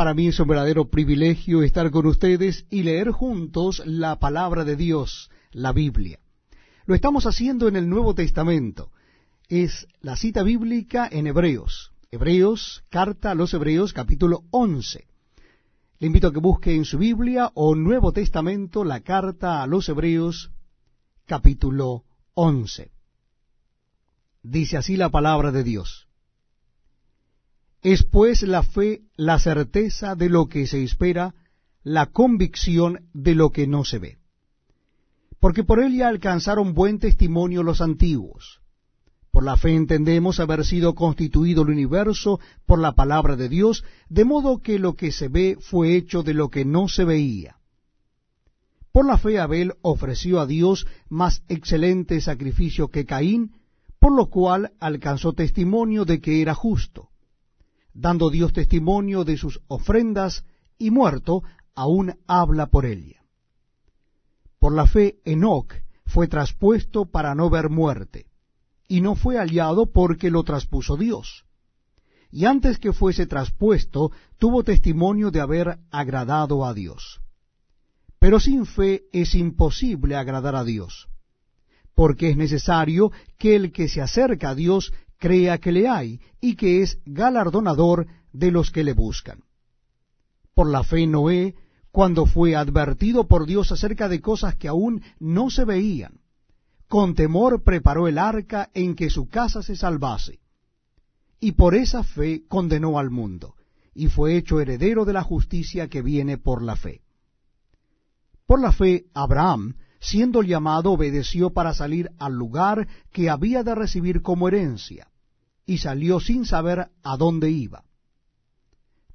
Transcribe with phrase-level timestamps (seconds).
[0.00, 4.74] Para mí es un verdadero privilegio estar con ustedes y leer juntos la palabra de
[4.74, 6.18] Dios, la Biblia.
[6.86, 8.92] Lo estamos haciendo en el Nuevo Testamento.
[9.50, 11.92] Es la cita bíblica en Hebreos.
[12.10, 15.06] Hebreos, carta a los Hebreos, capítulo 11.
[15.98, 19.86] Le invito a que busque en su Biblia o Nuevo Testamento la carta a los
[19.90, 20.50] Hebreos,
[21.26, 22.90] capítulo 11.
[24.42, 26.08] Dice así la palabra de Dios.
[27.82, 31.34] Es pues la fe la certeza de lo que se espera,
[31.82, 34.18] la convicción de lo que no se ve.
[35.40, 38.60] Porque por ella alcanzaron buen testimonio los antiguos.
[39.30, 44.26] Por la fe entendemos haber sido constituido el universo por la palabra de Dios, de
[44.26, 47.56] modo que lo que se ve fue hecho de lo que no se veía.
[48.92, 53.52] Por la fe Abel ofreció a Dios más excelente sacrificio que Caín,
[53.98, 57.09] por lo cual alcanzó testimonio de que era justo
[57.94, 60.44] dando Dios testimonio de sus ofrendas,
[60.78, 61.42] y muerto,
[61.74, 63.22] aún habla por ella.
[64.58, 65.74] Por la fe, Enoc
[66.06, 68.26] fue traspuesto para no ver muerte,
[68.88, 71.44] y no fue hallado porque lo traspuso Dios.
[72.32, 77.20] Y antes que fuese traspuesto, tuvo testimonio de haber agradado a Dios.
[78.18, 81.08] Pero sin fe es imposible agradar a Dios,
[81.94, 86.56] porque es necesario que el que se acerca a Dios crea que le hay y
[86.56, 89.44] que es galardonador de los que le buscan.
[90.54, 91.54] Por la fe Noé,
[91.92, 96.20] cuando fue advertido por Dios acerca de cosas que aún no se veían,
[96.88, 100.40] con temor preparó el arca en que su casa se salvase.
[101.38, 103.54] Y por esa fe condenó al mundo,
[103.94, 107.02] y fue hecho heredero de la justicia que viene por la fe.
[108.46, 114.22] Por la fe, Abraham, siendo llamado, obedeció para salir al lugar que había de recibir
[114.22, 115.09] como herencia,
[115.70, 117.84] y salió sin saber a dónde iba.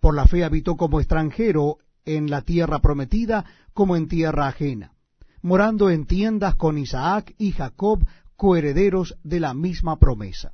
[0.00, 4.92] Por la fe habitó como extranjero en la tierra prometida como en tierra ajena,
[5.40, 8.06] morando en tiendas con Isaac y Jacob,
[8.36, 10.52] coherederos de la misma promesa,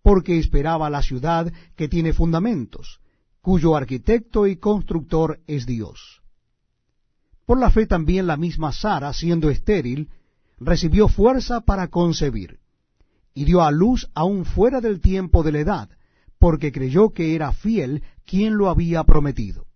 [0.00, 3.00] porque esperaba la ciudad que tiene fundamentos,
[3.40, 6.22] cuyo arquitecto y constructor es Dios.
[7.46, 10.08] Por la fe también la misma Sara, siendo estéril,
[10.60, 12.59] recibió fuerza para concebir
[13.34, 15.88] y dio a luz aún fuera del tiempo de la edad,
[16.38, 19.66] porque creyó que era fiel quien lo había prometido.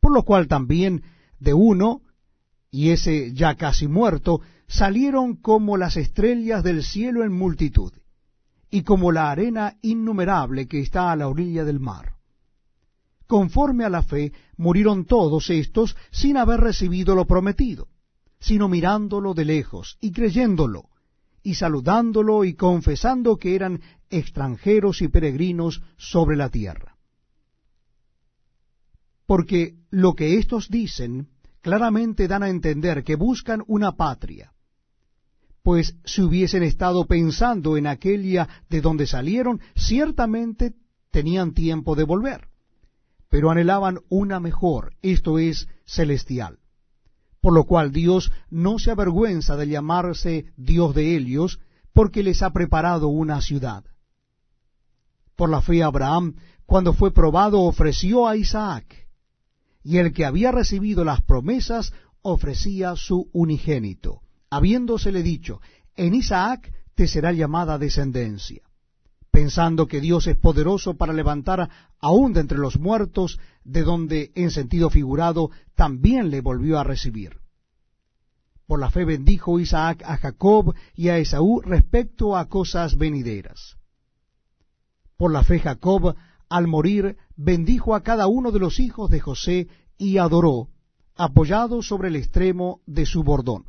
[0.00, 1.02] Por lo cual también
[1.40, 2.02] de uno,
[2.70, 7.92] y ese ya casi muerto, salieron como las estrellas del cielo en multitud,
[8.70, 12.14] y como la arena innumerable que está a la orilla del mar.
[13.26, 17.88] Conforme a la fe, murieron todos estos sin haber recibido lo prometido,
[18.40, 20.90] sino mirándolo de lejos y creyéndolo,
[21.44, 26.96] y saludándolo y confesando que eran extranjeros y peregrinos sobre la tierra.
[29.26, 31.28] Porque lo que éstos dicen
[31.60, 34.52] claramente dan a entender que buscan una patria,
[35.62, 40.74] pues si hubiesen estado pensando en aquella de donde salieron, ciertamente
[41.10, 42.48] tenían tiempo de volver,
[43.28, 46.58] pero anhelaban una mejor, esto es, celestial
[47.44, 51.60] por lo cual Dios no se avergüenza de llamarse Dios de ellos,
[51.92, 53.84] porque les ha preparado una ciudad.
[55.36, 58.86] Por la fe Abraham, cuando fue probado, ofreció a Isaac,
[59.82, 65.60] y el que había recibido las promesas ofrecía su unigénito, habiéndosele dicho,
[65.96, 68.62] en Isaac te será llamada descendencia,
[69.34, 71.68] pensando que Dios es poderoso para levantar
[72.00, 77.38] aún de entre los muertos, de donde en sentido figurado también le volvió a recibir.
[78.68, 83.76] Por la fe bendijo Isaac a Jacob y a Esaú respecto a cosas venideras.
[85.16, 86.14] Por la fe Jacob,
[86.48, 89.66] al morir, bendijo a cada uno de los hijos de José
[89.98, 90.68] y adoró,
[91.16, 93.64] apoyado sobre el extremo de su bordón.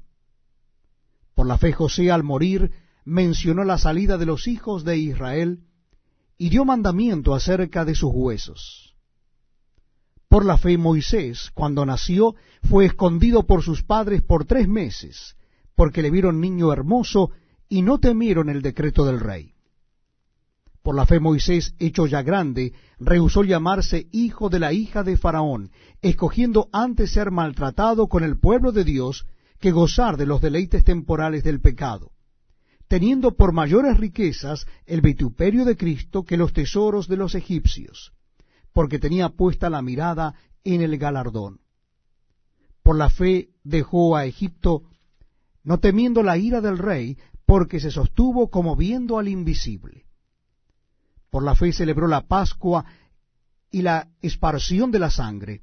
[1.33, 2.71] Por la fe José, al morir,
[3.05, 5.59] mencionó la salida de los hijos de Israel
[6.37, 8.95] y dio mandamiento acerca de sus huesos.
[10.27, 15.37] Por la fe Moisés, cuando nació, fue escondido por sus padres por tres meses,
[15.75, 17.29] porque le vieron niño hermoso
[17.69, 19.53] y no temieron el decreto del rey.
[20.81, 25.71] Por la fe Moisés, hecho ya grande, rehusó llamarse hijo de la hija de Faraón,
[26.01, 29.25] escogiendo antes ser maltratado con el pueblo de Dios
[29.59, 32.11] que gozar de los deleites temporales del pecado,
[32.87, 38.15] teniendo por mayores riquezas el vituperio de Cristo que los tesoros de los egipcios
[38.75, 40.35] porque tenía puesta la mirada
[40.65, 41.61] en el galardón.
[42.83, 44.83] Por la fe dejó a Egipto,
[45.63, 50.03] no temiendo la ira del rey, porque se sostuvo como viendo al invisible.
[51.29, 52.83] Por la fe celebró la Pascua
[53.71, 55.61] y la esparción de la sangre,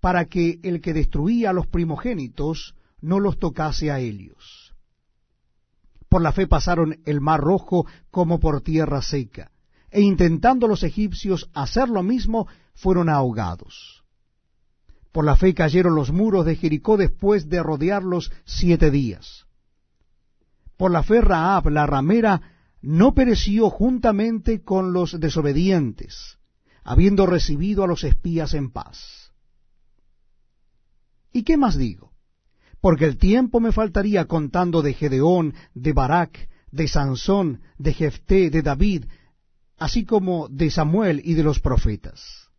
[0.00, 4.71] para que el que destruía a los primogénitos no los tocase a ellos.
[6.12, 9.50] Por la fe pasaron el mar rojo como por tierra seca,
[9.90, 14.04] e intentando los egipcios hacer lo mismo, fueron ahogados.
[15.10, 19.46] Por la fe cayeron los muros de Jericó después de rodearlos siete días.
[20.76, 22.42] Por la fe Raab, la ramera,
[22.82, 26.36] no pereció juntamente con los desobedientes,
[26.84, 29.32] habiendo recibido a los espías en paz.
[31.32, 32.11] ¿Y qué más digo?
[32.82, 38.60] Porque el tiempo me faltaría contando de Gedeón, de Barak, de Sansón, de Jefté, de
[38.60, 39.04] David,
[39.78, 42.50] así como de Samuel y de los profetas,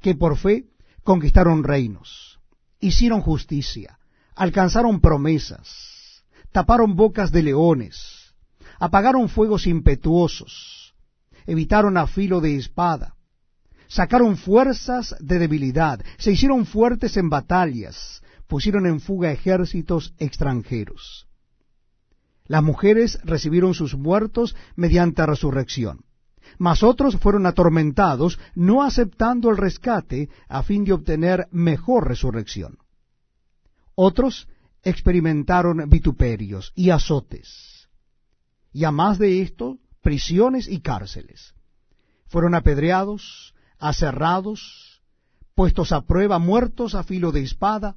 [0.00, 0.66] que por fe
[1.02, 2.38] conquistaron reinos,
[2.78, 3.98] hicieron justicia,
[4.36, 6.22] alcanzaron promesas,
[6.52, 8.34] taparon bocas de leones,
[8.78, 10.94] apagaron fuegos impetuosos,
[11.46, 13.16] evitaron a filo de espada,
[13.88, 21.28] sacaron fuerzas de debilidad, se hicieron fuertes en batallas, pusieron en fuga ejércitos extranjeros.
[22.46, 26.04] Las mujeres recibieron sus muertos mediante resurrección
[26.56, 32.78] mas otros fueron atormentados, no aceptando el rescate a fin de obtener mejor resurrección.
[33.94, 34.48] Otros
[34.82, 37.88] experimentaron vituperios y azotes,
[38.72, 41.54] y a más de esto, prisiones y cárceles.
[42.28, 45.02] Fueron apedreados, aserrados,
[45.54, 47.96] puestos a prueba, muertos a filo de espada,